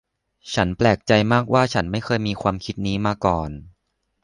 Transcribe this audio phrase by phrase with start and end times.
[0.53, 3.49] ฉันแปลกใจมากว่าฉันไม่เคยมีความคิดนี้มาก่อน